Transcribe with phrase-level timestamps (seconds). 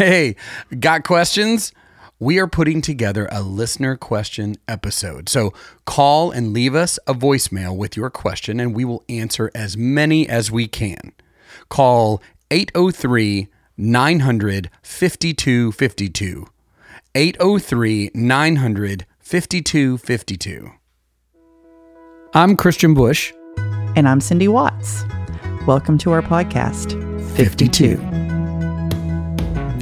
[0.00, 0.36] Hey,
[0.78, 1.74] got questions?
[2.18, 5.28] We are putting together a listener question episode.
[5.28, 5.52] So
[5.84, 10.26] call and leave us a voicemail with your question, and we will answer as many
[10.26, 11.12] as we can.
[11.68, 16.46] Call 803 900 5252.
[17.14, 20.70] 803 900 5252.
[22.32, 23.34] I'm Kristian Bush.
[23.96, 25.04] And I'm Cindy Watts.
[25.66, 26.96] Welcome to our podcast,
[27.36, 28.29] 52.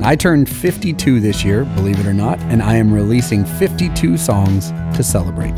[0.00, 4.70] I turned 52 this year, believe it or not, and I am releasing 52 songs
[4.96, 5.56] to celebrate.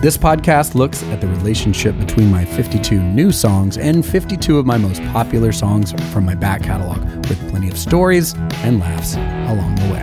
[0.00, 4.78] This podcast looks at the relationship between my 52 new songs and 52 of my
[4.78, 9.92] most popular songs from my back catalog, with plenty of stories and laughs along the
[9.92, 10.02] way.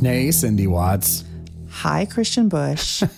[0.00, 1.24] Nay, Cindy Watts.
[1.70, 3.02] Hi, Kristian Bush.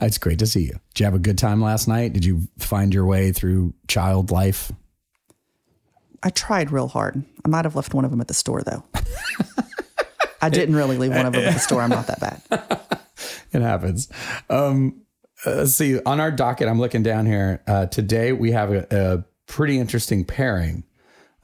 [0.00, 0.80] It's great to see you.
[0.92, 2.12] Did you have a good time last night?
[2.12, 4.72] Did you find your way through child life?
[6.24, 7.22] I tried real hard.
[7.44, 8.82] I might have left one of them at the store, though.
[10.40, 11.82] I didn't really leave one of them at the store.
[11.82, 12.80] I'm not that bad.
[13.52, 14.08] It happens.
[14.50, 15.02] Um,
[15.46, 16.00] uh, let's see.
[16.04, 17.62] On our docket, I'm looking down here.
[17.68, 20.82] Uh, today, we have a, a pretty interesting pairing.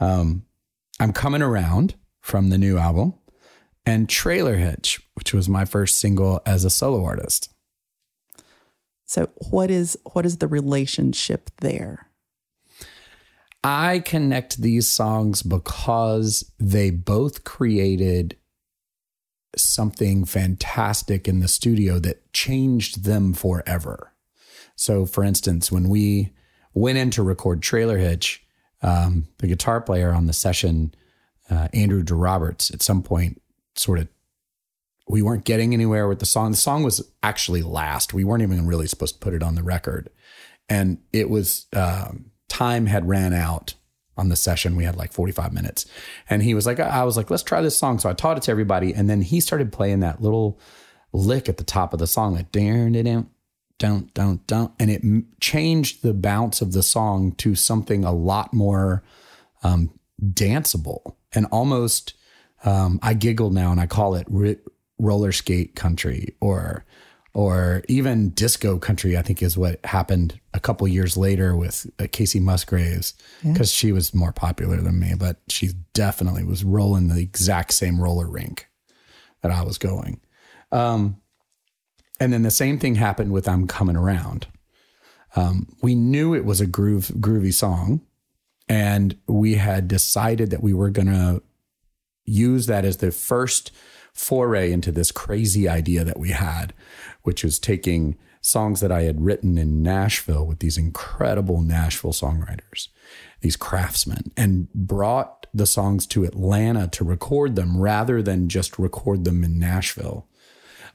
[0.01, 0.45] Um,
[0.99, 3.15] I'm coming around from the new album
[3.87, 7.49] and Trailer Hitch, which was my first single as a solo artist.
[9.05, 12.10] So, what is what is the relationship there?
[13.63, 18.37] I connect these songs because they both created
[19.57, 24.13] something fantastic in the studio that changed them forever.
[24.77, 26.33] So, for instance, when we
[26.73, 28.43] went in to record Trailer Hitch,
[28.83, 30.95] um, the guitar player on the session,
[31.51, 33.43] uh, Andrew DeRoberts, at some point
[33.77, 34.09] sort of
[35.09, 36.53] we weren't getting anywhere with the song.
[36.53, 38.15] The song was actually last.
[38.15, 40.09] We weren't even really supposed to put it on the record.
[40.69, 43.75] And it was um, time had ran out
[44.19, 44.77] on the session.
[44.77, 45.87] We had like 45 minutes.
[46.29, 47.99] And he was like, I was like, let's try this song.
[47.99, 48.93] So I taught it to everybody.
[48.93, 50.61] And then he started playing that little
[51.13, 53.07] lick at the top of the song, like darn it
[53.81, 54.73] don't, don't, don't.
[54.79, 55.03] And it
[55.41, 59.03] changed the bounce of the song to something a lot more
[59.63, 59.91] um,
[60.23, 62.13] danceable and almost.
[62.63, 64.59] Um, I giggle now and I call it ri-
[64.99, 66.85] roller skate country or
[67.33, 72.05] or even disco country i think is what happened a couple years later with uh,
[72.05, 77.21] Kacey Musgraves because she was more popular than me but she definitely was rolling the
[77.21, 78.69] exact same roller rink
[79.43, 80.21] that i was going.
[80.73, 81.17] Um,
[82.19, 84.47] and then the same thing happened with i'm coming around.
[85.37, 88.01] Um, we knew it was a groove groovy song
[88.71, 91.43] and we had decided that we were going to
[92.25, 93.73] use that as the first
[94.13, 96.73] foray into this crazy idea that we had,
[97.23, 102.89] which was taking songs that I had written in Nashville with these incredible Nashville songwriters,
[103.41, 109.25] these craftsmen, and brought the songs to Atlanta to record them rather than just record
[109.25, 110.27] them in Nashville.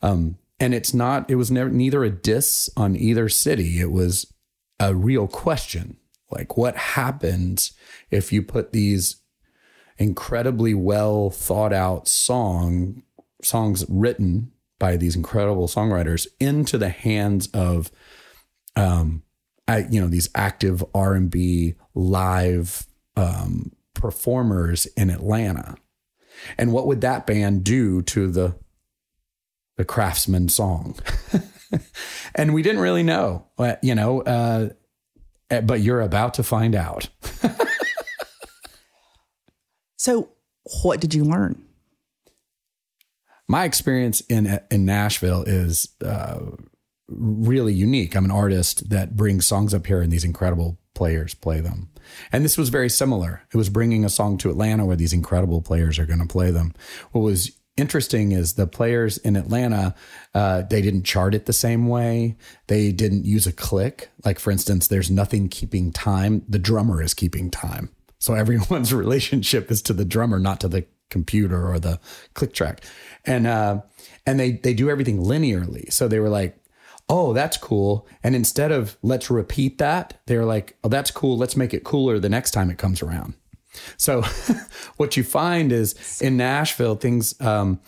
[0.01, 3.79] Um, and it's not, it was never, neither a diss on either city.
[3.79, 4.31] It was
[4.79, 5.97] a real question.
[6.31, 7.73] Like, what happens
[8.09, 9.17] if you put these
[9.97, 13.03] incredibly well thought out song
[13.41, 17.91] songs written by these incredible songwriters into the hands of
[18.75, 19.23] um
[19.67, 22.85] I, you know these active R&B live
[23.15, 25.75] um performers in Atlanta.
[26.57, 28.55] And what would that band do to the
[29.77, 30.97] the craftsman song?
[32.35, 34.69] And we didn't really know but you know uh
[35.63, 37.09] but you're about to find out.
[40.05, 40.29] So,
[40.83, 41.64] what did you learn?
[43.47, 46.39] My experience in in Nashville is uh,
[47.07, 48.15] really unique.
[48.15, 51.89] I'm an artist that brings songs up here, and these incredible players play them.
[52.31, 53.43] And this was very similar.
[53.53, 56.51] It was bringing a song to Atlanta where these incredible players are going to play
[56.51, 56.73] them.
[57.11, 59.95] What was interesting is the players in Atlanta,
[60.33, 62.37] uh, they didn't chart it the same way.
[62.67, 64.09] They didn't use a click.
[64.23, 66.43] Like, for instance, there's nothing keeping time.
[66.47, 67.89] The drummer is keeping time.
[68.19, 71.97] So everyone's relationship is to the drummer, not to the computer or the
[72.33, 72.83] click track.
[73.23, 73.81] And uh,
[74.25, 75.91] and they they do everything linearly.
[75.91, 76.57] So they were like,
[77.07, 81.37] "Oh, that's cool." And instead of "Let's repeat that," they were like, "Oh, that's cool.
[81.37, 83.33] Let's make it cooler the next time it comes around."
[83.97, 84.21] So
[84.97, 87.79] what you find is in Nashville, things um,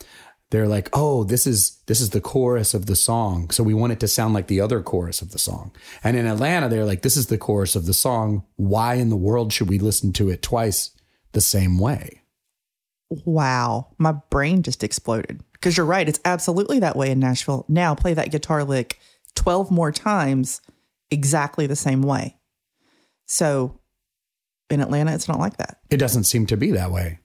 [0.50, 3.92] they're like, "Oh, this is this is the chorus of the song." So we want
[3.92, 5.72] it to sound like the other chorus of the song.
[6.02, 8.44] And in Atlanta, they're like, "This is the chorus of the song.
[8.56, 10.90] Why in the world should we listen to it twice
[11.32, 12.22] the same way?"
[13.10, 15.42] Wow, my brain just exploded.
[15.52, 17.64] Because you're right, it's absolutely that way in Nashville.
[17.68, 19.00] Now play that guitar lick
[19.34, 20.60] 12 more times
[21.10, 22.36] exactly the same way.
[23.26, 23.78] So
[24.70, 25.78] in Atlanta, it's not like that.
[25.90, 27.20] It doesn't seem to be that way.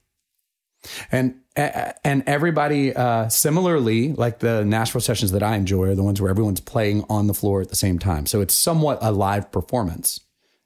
[1.10, 6.20] And and everybody uh, similarly, like the Nashville sessions that I enjoy, are the ones
[6.20, 8.26] where everyone's playing on the floor at the same time.
[8.26, 10.20] So it's somewhat a live performance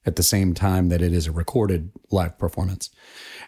[0.07, 2.91] at the same time that it is a recorded live performance.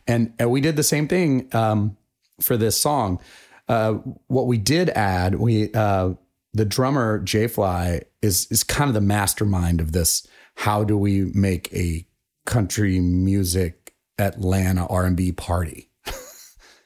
[0.07, 1.97] And, and we did the same thing um,
[2.41, 3.21] for this song.
[3.69, 3.95] Uh,
[4.27, 6.15] what we did add, we uh,
[6.53, 10.27] the drummer J Fly is is kind of the mastermind of this.
[10.57, 12.05] How do we make a
[12.47, 15.89] country music Atlanta R and B party?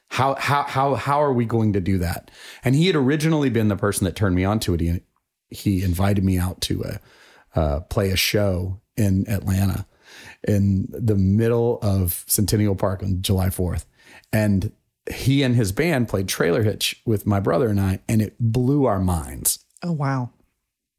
[0.09, 2.29] how how how how are we going to do that?
[2.63, 4.81] And he had originally been the person that turned me on to it.
[4.81, 5.01] He
[5.49, 6.99] he invited me out to a,
[7.55, 9.85] uh, play a show in Atlanta
[10.47, 13.85] in the middle of Centennial Park on July 4th.
[14.31, 14.71] And
[15.11, 18.85] he and his band played Trailer Hitch with my brother and I, and it blew
[18.85, 19.59] our minds.
[19.83, 20.31] Oh, wow.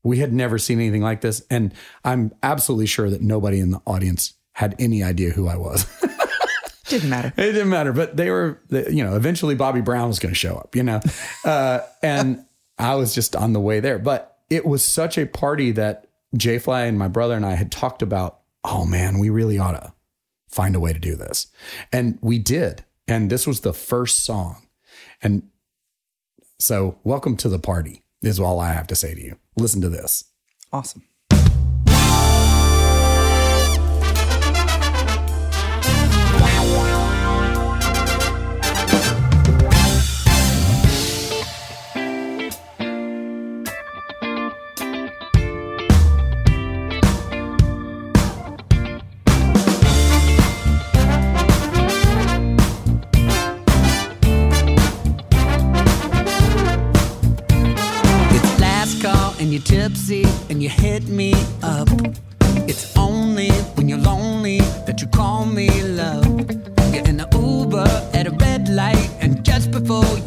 [0.03, 1.45] We had never seen anything like this.
[1.51, 1.75] And
[2.05, 5.85] I'm absolutely sure that nobody in the audience had any idea who I was.
[6.89, 7.33] didn't matter.
[7.37, 7.93] It didn't matter.
[7.93, 11.01] But they were, you know, eventually Bobby Brown was going to show up, you know,
[11.45, 12.45] uh, and
[12.79, 13.99] I was just on the way there.
[13.99, 16.06] But it was such a party that
[16.37, 19.73] Jay Fly and my brother and I had talked about, oh man, we really ought
[19.73, 19.93] to
[20.49, 21.49] find a way to do this.
[21.93, 22.85] And we did.
[23.07, 24.67] And this was the first song.
[25.23, 25.49] And
[26.59, 29.39] so, welcome to the party, is all I have to say to you.
[29.57, 30.25] Listen to this.
[30.73, 31.05] Awesome.
[69.81, 70.26] Before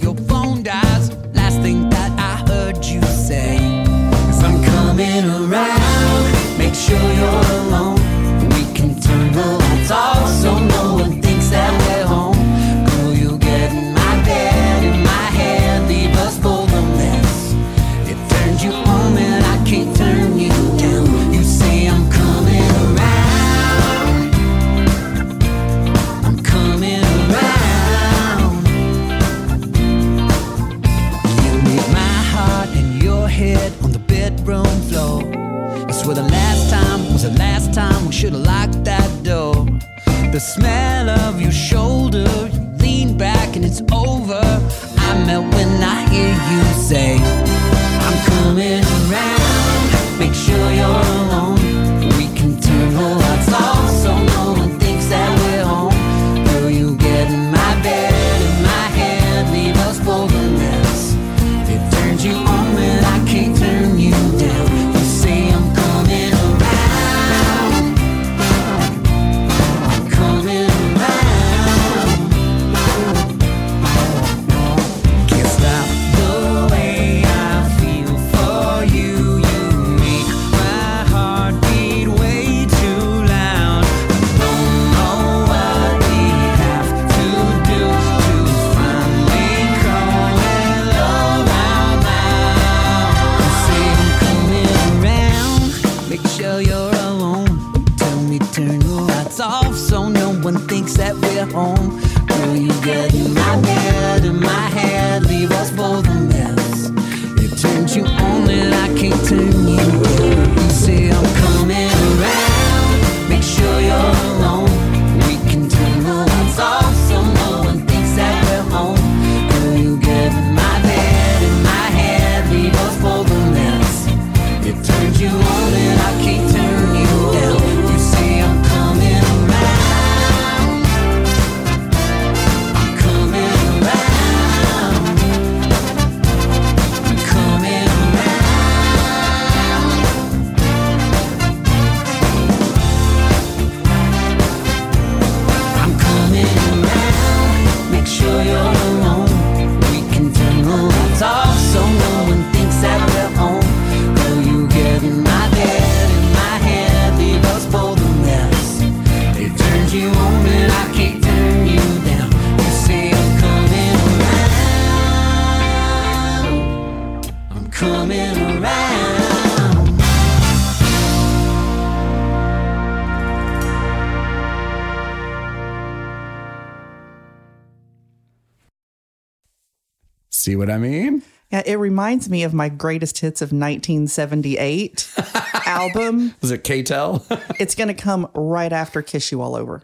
[180.40, 181.22] See what I mean?
[181.52, 185.12] Yeah, it reminds me of my greatest hits of 1978
[185.66, 186.36] album.
[186.42, 187.26] Was it K-Tel?
[187.60, 189.84] It's going to come right after Kiss You All Over.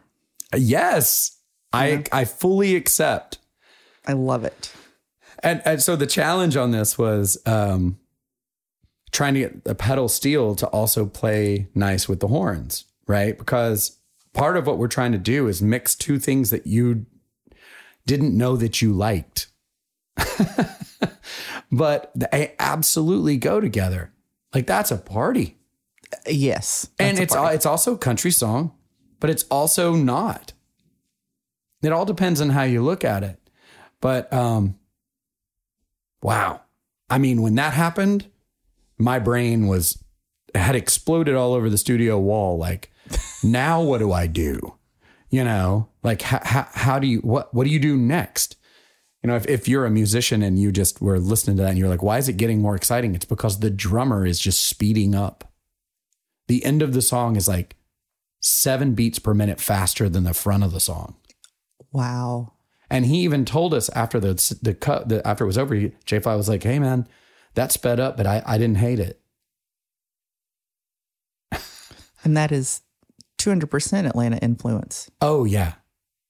[0.56, 1.32] yes.
[1.74, 3.38] I I fully accept.
[4.08, 4.72] I love it.
[5.44, 8.00] And, and so the challenge on this was um,
[9.12, 13.38] trying to get the pedal steel to also play nice with the horns, right?
[13.38, 13.98] Because
[14.32, 17.06] part of what we're trying to do is mix two things that you
[18.06, 19.48] didn't know that you liked.
[21.72, 24.12] but they absolutely go together.
[24.54, 25.58] Like that's a party.
[26.28, 26.90] Yes.
[27.00, 28.72] and it's al- it's also a country song,
[29.20, 30.54] but it's also not.
[31.82, 33.40] It all depends on how you look at it.
[34.02, 34.76] But um
[36.22, 36.62] wow.
[37.10, 38.28] I mean, when that happened,
[38.98, 40.02] my brain was
[40.54, 42.92] had exploded all over the studio wall like
[43.44, 44.76] now what do I do?
[45.30, 48.56] You know, like how, how, how do you what what do you do next?
[49.26, 51.80] You know, if, if you're a musician and you just were listening to that and
[51.80, 53.16] you're like, why is it getting more exciting?
[53.16, 55.52] It's because the drummer is just speeding up
[56.48, 57.76] the end of the song is like
[58.40, 61.16] seven beats per minute faster than the front of the song.
[61.92, 62.52] wow.
[62.88, 65.94] And he even told us after the the cut the, after it was over, he-
[66.06, 67.08] J Fly was like, "Hey man,
[67.56, 69.20] that sped up, but I I didn't hate it."
[72.24, 72.82] And that is
[73.40, 75.10] 200% Atlanta influence.
[75.20, 75.74] Oh yeah,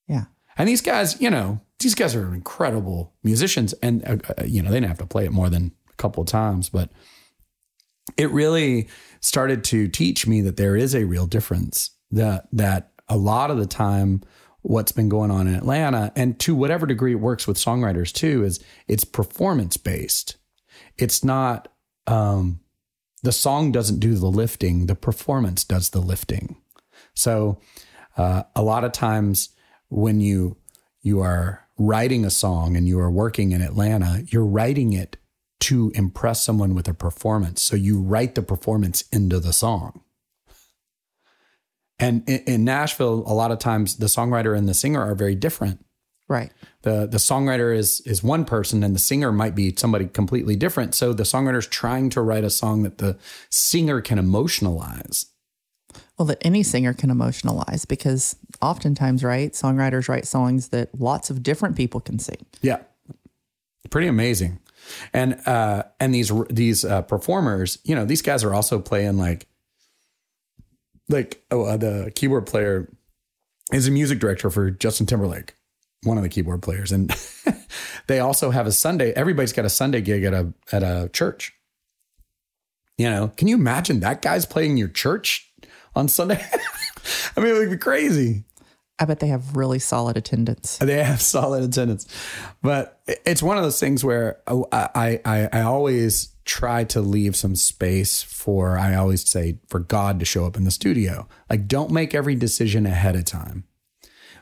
[0.08, 0.26] Yeah.
[0.58, 4.70] and these guys, you know, these guys are incredible musicians, and uh, uh, you know
[4.70, 6.90] they didn't have to play it more than a couple of times, but
[8.18, 8.88] it really
[9.20, 11.92] started to teach me that there is a real difference.
[12.12, 14.22] That that a lot of the time,
[14.62, 18.44] what's been going on in Atlanta, and to whatever degree it works with songwriters too,
[18.44, 20.38] is it's performance based.
[20.98, 21.68] It's not.
[22.08, 22.60] Um,
[23.24, 26.58] the song doesn't do the lifting; the performance does the lifting.
[27.16, 27.60] So,
[28.18, 29.50] uh, a lot of times
[29.90, 30.58] when you
[31.02, 35.18] you are writing a song and you are working in Atlanta, you're writing it
[35.62, 37.62] to impress someone with a performance.
[37.62, 40.02] So you write the performance into the song.
[41.98, 45.36] And in, in Nashville, a lot of times the songwriter and the singer are very
[45.36, 45.86] different.
[46.28, 46.52] Right.
[46.82, 50.96] The the songwriter is is one person and the singer might be somebody completely different.
[50.96, 53.18] So the songwriter's trying to write a song that the
[53.52, 55.28] singer can emotionalize.
[56.18, 61.44] Well, that any singer can emotionalize because oftentimes, right, songwriters write songs that lots of
[61.44, 62.46] different people can sing.
[62.62, 62.80] Yeah,
[63.90, 64.60] pretty amazing.
[65.14, 69.48] And uh, and these these uh, performers, you know, these guys are also playing like
[71.10, 72.90] like oh, uh, the keyboard player
[73.74, 75.56] is a music director for Justin Timberlake,
[76.04, 77.14] one of the keyboard players, and
[78.08, 79.12] they also have a Sunday.
[79.14, 81.54] Everybody's got a Sunday gig at a at a church.
[82.98, 85.52] You know, can you imagine that guy's playing your church
[85.96, 86.44] on Sunday?
[87.38, 88.44] I mean, it would be crazy.
[88.98, 90.78] I bet they have really solid attendance.
[90.78, 92.08] They have solid attendance,
[92.62, 97.36] but it's one of those things where oh, I, I I always try to leave
[97.36, 101.28] some space for I always say for God to show up in the studio.
[101.50, 103.66] Like, don't make every decision ahead of time.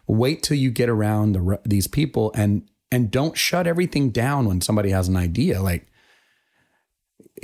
[0.05, 4.61] Wait till you get around the, these people and and don't shut everything down when
[4.61, 5.61] somebody has an idea.
[5.63, 5.87] Like,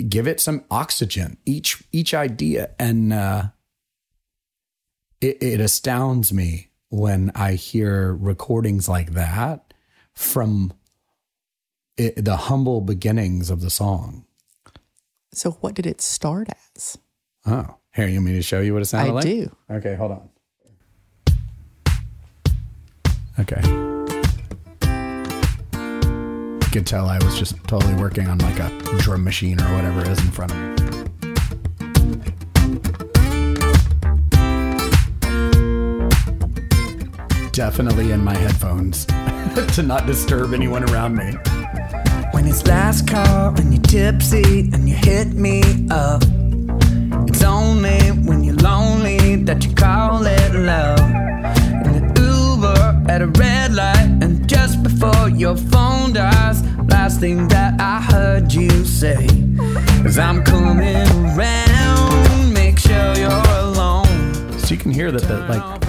[0.07, 3.43] give it some oxygen each each idea, and uh,
[5.21, 9.73] it, it astounds me when I hear recordings like that
[10.13, 10.73] from
[11.97, 14.25] it, the humble beginnings of the song.
[15.31, 16.97] So, what did it start as?
[17.45, 19.25] Oh, here, you want me to show you what it sounded I like?
[19.25, 19.55] I do.
[19.71, 20.29] Okay, hold on.
[23.39, 23.61] Okay.
[26.65, 30.01] You could tell I was just totally working on like a drum machine or whatever
[30.09, 30.88] is in front of me.
[37.59, 39.05] Definitely in my headphones
[39.75, 41.33] to not disturb anyone around me.
[42.31, 45.61] When it's last call and you're tipsy and you hit me
[45.91, 46.23] up.
[47.27, 51.01] It's only when you're lonely that you call it love.
[51.85, 56.63] In the Uber at a red light and just before your phone dies.
[56.87, 59.25] Last thing that I heard you say
[60.05, 60.95] is I'm coming
[61.35, 62.53] around.
[62.53, 64.57] Make sure you're alone.
[64.59, 65.88] So you can hear that the like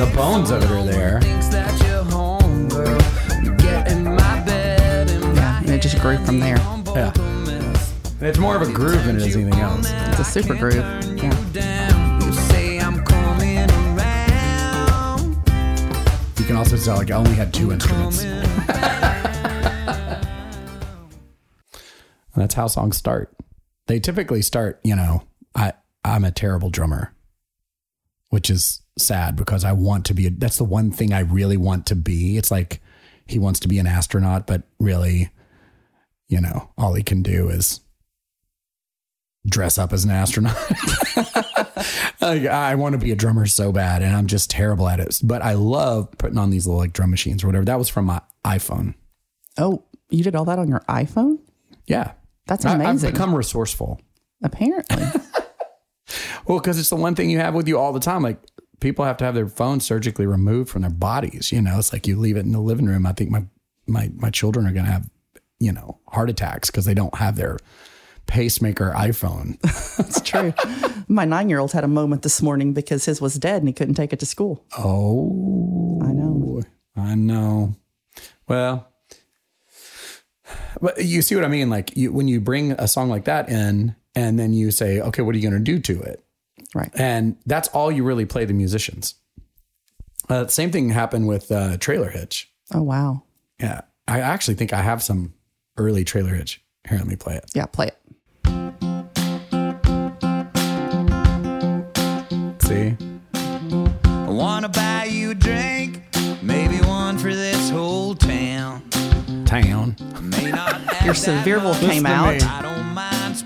[0.00, 1.20] the bones of it are there.
[1.20, 2.98] Thinks that you're home, girl.
[3.44, 6.56] You get in my bed and Yeah, and it just grew from there.
[6.94, 7.12] Yeah.
[7.14, 9.90] And it's more of a groove than it is anything else.
[9.90, 10.76] It's a super groove.
[10.76, 12.18] Yeah.
[12.24, 15.36] You say I'm coming around.
[16.38, 18.24] You can also tell like I only had two instruments.
[22.34, 23.36] That's how songs start.
[23.86, 27.12] They typically start, you know, I I'm a terrible drummer,
[28.30, 30.26] which is sad because I want to be.
[30.26, 32.36] A, that's the one thing I really want to be.
[32.36, 32.80] It's like
[33.26, 35.30] he wants to be an astronaut, but really,
[36.28, 37.80] you know, all he can do is
[39.46, 40.56] dress up as an astronaut.
[42.20, 45.20] like, I want to be a drummer so bad, and I'm just terrible at it.
[45.22, 47.64] But I love putting on these little like drum machines or whatever.
[47.64, 48.94] That was from my iPhone.
[49.58, 51.38] Oh, you did all that on your iPhone?
[51.86, 52.12] Yeah.
[52.46, 54.00] That's I- I've become resourceful.
[54.42, 55.04] Apparently.
[56.46, 58.22] Well, because it's the one thing you have with you all the time.
[58.22, 58.38] Like
[58.80, 61.52] people have to have their phones surgically removed from their bodies.
[61.52, 63.06] You know, it's like you leave it in the living room.
[63.06, 63.44] I think my
[63.86, 65.08] my my children are going to have
[65.58, 67.58] you know heart attacks because they don't have their
[68.26, 69.60] pacemaker iPhone.
[69.96, 70.54] That's true.
[71.08, 73.72] My nine year old had a moment this morning because his was dead and he
[73.72, 74.64] couldn't take it to school.
[74.78, 76.62] oh, I know.
[76.96, 77.74] I know.
[78.46, 78.88] Well,
[80.80, 81.70] but you see what I mean?
[81.70, 85.22] Like you, when you bring a song like that in, and then you say, okay,
[85.22, 86.24] what are you going to do to it?
[86.74, 86.90] Right.
[86.94, 89.14] and that's all you really play the musicians.
[90.28, 92.52] Uh, same thing happened with uh, Trailer Hitch.
[92.72, 93.22] Oh, wow.
[93.58, 95.34] Yeah, I actually think I have some
[95.76, 96.62] early Trailer Hitch.
[96.88, 97.50] Here, let me play it.
[97.54, 97.96] Yeah, play it.
[102.62, 102.96] See,
[103.34, 106.02] I wanna buy you a drink,
[106.42, 108.82] maybe one for this whole town.
[109.44, 109.96] town.
[110.22, 112.40] May not have Your that Sevierville much, came to out.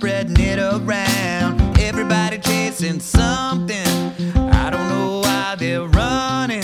[0.03, 0.11] Me.
[0.11, 1.79] I don't mind spreading it around.
[1.79, 3.87] Everybody chasing something.
[4.37, 6.63] I don't know why they're running.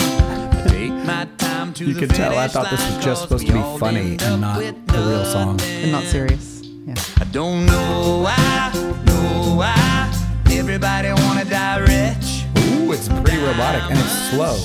[0.67, 3.79] Take my time to You can tell I thought this was just supposed to be
[3.79, 5.57] funny and not a real song.
[5.57, 5.83] nothing.
[5.83, 6.61] And not serious.
[6.63, 6.95] Yeah.
[7.19, 8.71] I don't know why,
[9.05, 10.11] know why
[10.51, 12.45] everybody wanna die rich.
[12.57, 14.57] Ooh, it's pretty robotic and it's slow.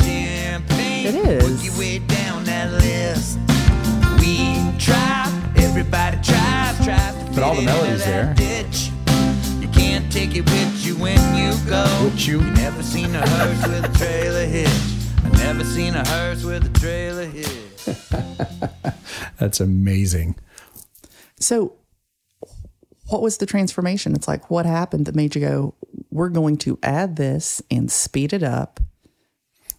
[1.08, 1.42] It is.
[1.44, 3.38] Work your way down that list.
[4.18, 5.26] We try,
[5.78, 8.33] everybody tries, tries to But all the into melody's there.
[8.33, 8.90] Ditch.
[9.61, 11.85] You can't take it with you when you go.
[12.02, 12.40] Would you?
[12.40, 14.71] never seen a hearse with a trailer hitch.
[15.23, 18.95] I never seen a hearse with a trailer hitch.
[19.38, 20.37] That's amazing.
[21.38, 21.74] So,
[23.09, 24.14] what was the transformation?
[24.14, 25.74] It's like, what happened that made you go,
[26.11, 28.81] we're going to add this and speed it up?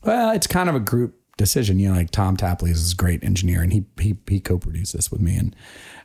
[0.03, 1.79] Well, it's kind of a group decision.
[1.79, 5.11] You know, like Tom Tapley is a great engineer, and he he he co-produced this
[5.11, 5.55] with me, and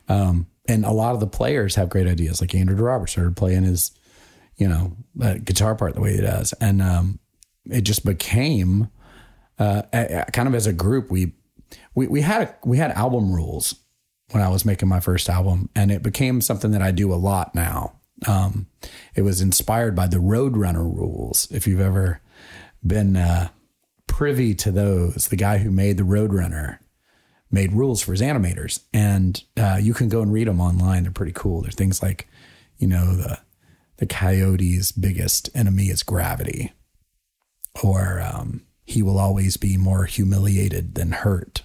[0.07, 2.39] um, and a lot of the players have great ideas.
[2.41, 3.91] Like Andrew DeRobert started playing his,
[4.57, 7.19] you know, uh, guitar part the way he does, and um,
[7.65, 8.89] it just became
[9.59, 11.11] uh, a, a- kind of as a group.
[11.11, 11.33] We
[11.95, 13.75] we we had a, we had album rules
[14.31, 17.15] when I was making my first album, and it became something that I do a
[17.15, 17.99] lot now.
[18.27, 18.67] Um,
[19.15, 21.47] it was inspired by the Roadrunner rules.
[21.51, 22.21] If you've ever
[22.85, 23.49] been uh,
[24.13, 26.77] privy to those, the guy who made the Roadrunner
[27.49, 31.01] made rules for his animators, and uh, you can go and read them online.
[31.01, 31.63] They're pretty cool.
[31.63, 32.27] They're things like,
[32.77, 33.39] you know, the
[33.97, 36.73] the coyote's biggest enemy is gravity,
[37.83, 41.63] or um, he will always be more humiliated than hurt.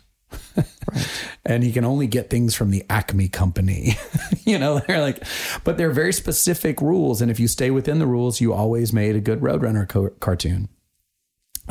[1.45, 3.97] and he can only get things from the Acme company.
[4.45, 5.23] you know, they're like,
[5.65, 7.21] but they're very specific rules.
[7.21, 10.71] And if you stay within the rules, you always made a good Roadrunner co- cartoon.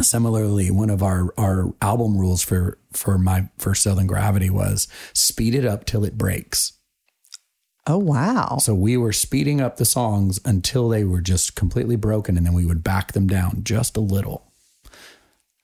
[0.01, 5.55] Similarly, one of our, our album rules for, for my first Southern Gravity was speed
[5.55, 6.73] it up till it breaks.
[7.87, 8.57] Oh, wow.
[8.59, 12.53] So we were speeding up the songs until they were just completely broken, and then
[12.53, 14.51] we would back them down just a little.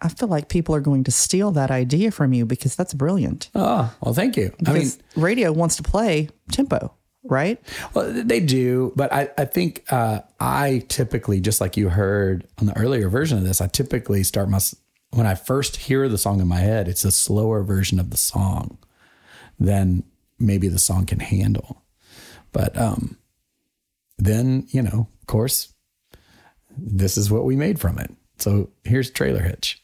[0.02, 3.50] I feel like people are going to steal that idea from you because that's brilliant.
[3.56, 4.54] Oh, well, thank you.
[4.65, 6.93] I mean, Because radio wants to play tempo,
[7.24, 7.60] right?
[7.94, 12.66] Well, they do, but I, I think uh, I typically, just like you heard on
[12.68, 14.60] the earlier version of this, I typically start my
[15.12, 18.18] when I first hear the song in my head, it's a slower version of the
[18.18, 18.80] song
[19.60, 20.04] than
[20.40, 21.84] maybe the song can handle.
[22.52, 23.18] But um,
[24.18, 25.74] then you know, of course,
[26.78, 28.12] this is what we made from it.
[28.40, 29.80] So here's Trailer Hitch.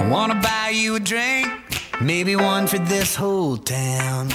[0.00, 1.48] I wanna buy you a drink,
[2.00, 4.28] maybe one for this whole town.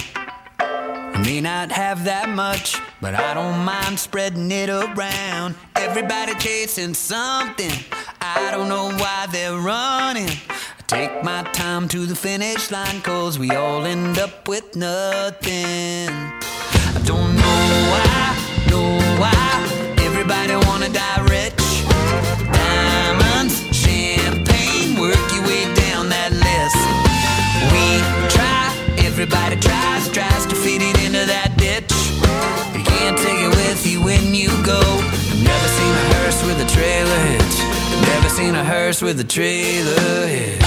[0.60, 5.56] I may not have that much, but I don't mind spreading it around.
[5.76, 7.72] Everybody chasing something,
[8.20, 10.30] I don't know why they're running.
[10.50, 16.10] I take my time to the finish line, cause we all end up with nothing.
[16.10, 19.03] I don't know why, know
[38.94, 40.62] hearse with a trailer hitch.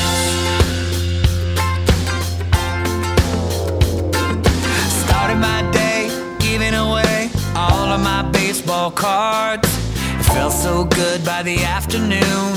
[5.05, 6.09] Started my day
[6.41, 9.69] giving away all of my baseball cards.
[10.19, 12.49] It felt so good by the afternoon.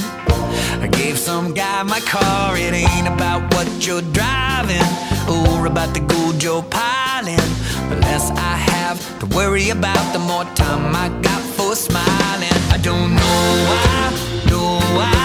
[0.84, 2.58] I gave some guy my car.
[2.58, 4.90] It ain't about what you're driving
[5.28, 7.50] or about the gold you're piling.
[7.90, 12.60] The less I have to worry about, the more time I got for smiling.
[12.76, 15.19] I don't know why, know why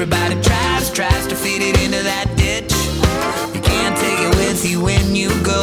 [0.00, 2.72] everybody tries, tries to fit it into that ditch.
[3.54, 5.60] You can't take it with you when you go.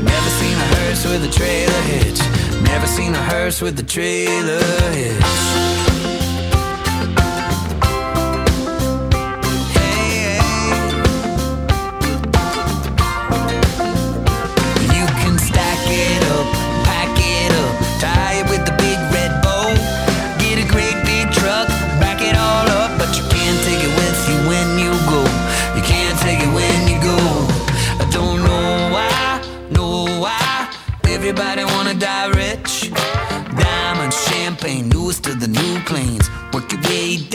[0.00, 2.20] Never seen a hearse with a trailer hitch.
[2.62, 5.91] Never seen a hearse with a trailer hitch.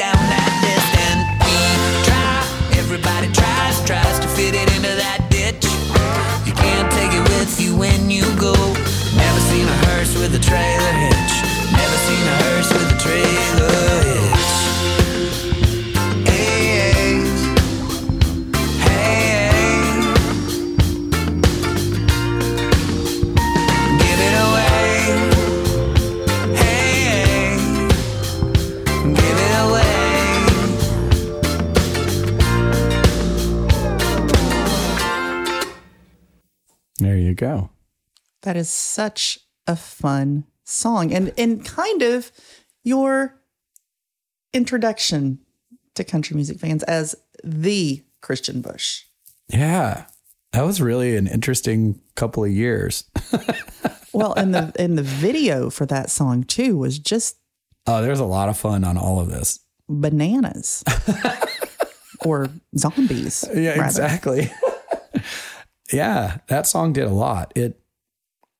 [0.08, 1.58] Down that list and we
[2.08, 2.80] try.
[2.80, 5.66] Everybody tries, tries to fit it into that ditch.
[6.48, 8.56] You can't take it with you when you go.
[9.16, 11.34] Never seen a hearse with a trailer hitch.
[11.76, 14.17] Never seen a hearse with a trailer hitch.
[37.38, 37.70] Go.
[38.42, 42.32] That is such a fun song and and kind of
[42.84, 43.40] your
[44.54, 45.40] introduction
[45.96, 49.04] to country music fans as the Kristian Bush.
[49.50, 50.06] Yeah.
[50.54, 53.04] That was really an interesting couple of years.
[54.14, 57.36] Well, and the and the video for that song too was just
[57.86, 59.60] Oh, there's a lot of fun on all of this.
[59.88, 60.84] bananas
[62.26, 63.46] or zombies.
[63.54, 63.84] Yeah, rather.
[63.84, 64.52] exactly.
[65.92, 67.52] yeah, that song did a lot.
[67.56, 67.80] It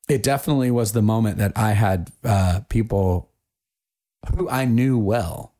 [0.08, 3.30] it definitely was the moment that I had uh, people
[4.34, 5.54] who I knew well,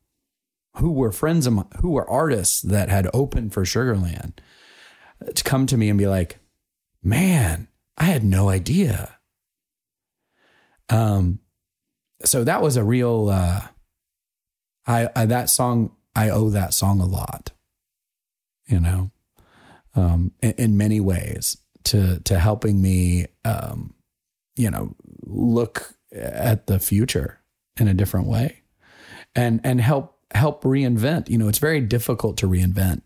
[0.77, 4.35] who were friends of mine, who were artists that had opened for Sugarland,
[5.35, 6.39] to come to me and be like,
[7.03, 9.17] "Man, I had no idea."
[10.89, 11.41] Um,
[12.25, 13.29] so that was a real.
[13.29, 13.61] Uh,
[14.87, 17.53] I, I that song I owe that song a lot
[18.69, 19.11] you know,
[19.99, 23.95] um, in, in many ways to to helping me, um,
[24.57, 27.41] you know, look at the future
[27.79, 28.63] in a different way,
[29.35, 31.29] and and help help reinvent.
[31.29, 33.03] You know, it's very difficult to reinvent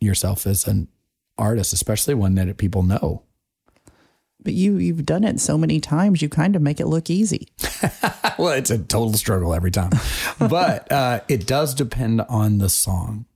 [0.00, 0.88] yourself as an
[1.38, 3.22] artist, especially one that people know.
[4.42, 7.48] But you you've done it so many times, you kind of make it look easy.
[8.38, 9.92] well, it's a total struggle every time,
[10.38, 13.26] but uh, it does depend on the song.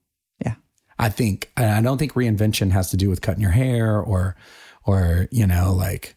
[0.99, 4.37] I think and I don't think reinvention has to do with cutting your hair or
[4.85, 6.17] or you know like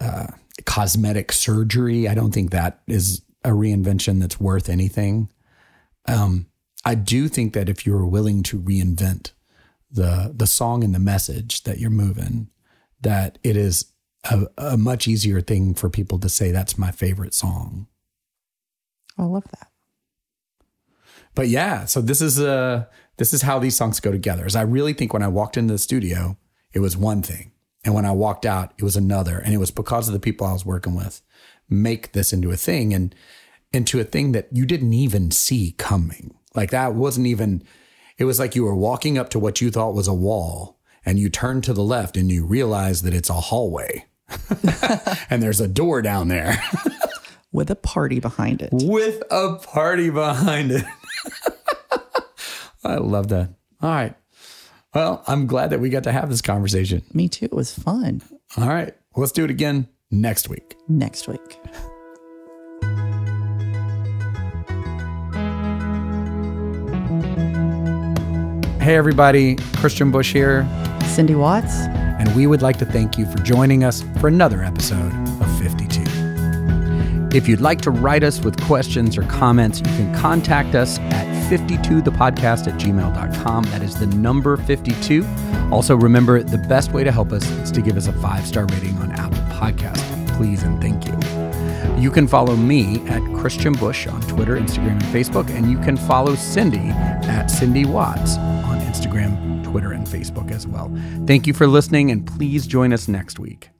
[0.00, 0.28] uh,
[0.64, 2.08] cosmetic surgery.
[2.08, 5.30] I don't think that is a reinvention that's worth anything.
[6.06, 6.46] Um,
[6.84, 9.32] I do think that if you're willing to reinvent
[9.90, 12.48] the the song and the message that you're moving,
[13.00, 13.92] that it is
[14.24, 17.86] a, a much easier thing for people to say that's my favorite song.
[19.18, 19.68] I love that.
[21.34, 22.86] But yeah, so this is uh
[23.20, 24.46] this is how these songs go together.
[24.46, 26.38] Is I really think when I walked into the studio,
[26.72, 27.52] it was one thing.
[27.84, 29.36] And when I walked out, it was another.
[29.38, 31.20] And it was because of the people I was working with
[31.68, 33.14] make this into a thing and
[33.74, 36.34] into a thing that you didn't even see coming.
[36.54, 37.62] Like that wasn't even
[38.16, 41.18] it was like you were walking up to what you thought was a wall and
[41.18, 44.06] you turned to the left and you realize that it's a hallway.
[45.28, 46.58] and there's a door down there
[47.52, 48.70] With a party behind it.
[48.72, 50.84] with a party behind it.
[52.84, 53.50] I love that.
[53.82, 54.14] All right.
[54.94, 57.02] Well, I'm glad that we got to have this conversation.
[57.12, 57.44] Me too.
[57.46, 58.22] It was fun.
[58.56, 58.94] All right.
[59.14, 60.76] Let's do it again next week.
[60.88, 61.58] Next week.
[68.80, 69.56] Hey, everybody.
[69.56, 70.66] Kristian Bush here.
[71.04, 71.74] Cindy Watts.
[72.18, 76.02] And we would like to thank you for joining us for another episode of 52.
[77.32, 81.29] If you'd like to write us with questions or comments, you can contact us at
[81.50, 83.64] 52thepodcast at gmail.com.
[83.64, 85.26] That is the number 52.
[85.72, 88.66] Also, remember the best way to help us is to give us a five star
[88.66, 90.00] rating on Apple Podcast.
[90.36, 92.00] Please and thank you.
[92.00, 95.96] You can follow me at Kristian Bush on Twitter, Instagram, and Facebook, and you can
[95.96, 96.88] follow Cindy
[97.28, 100.90] at Cindy Watts on Instagram, Twitter and Facebook as well.
[101.26, 103.70] Thank you for listening, and please join us next week.